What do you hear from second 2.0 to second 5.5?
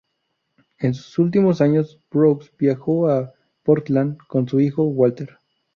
Brooks viajó a Portland con su hijo, Walter.